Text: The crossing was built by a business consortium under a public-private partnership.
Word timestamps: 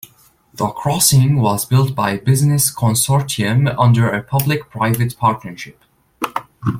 The 0.55 0.69
crossing 0.69 1.35
was 1.41 1.63
built 1.63 1.93
by 1.93 2.09
a 2.09 2.19
business 2.19 2.73
consortium 2.73 3.71
under 3.77 4.09
a 4.09 4.23
public-private 4.23 5.15
partnership. 5.19 5.79